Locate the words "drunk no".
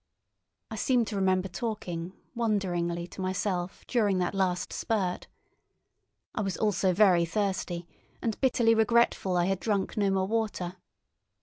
9.59-10.09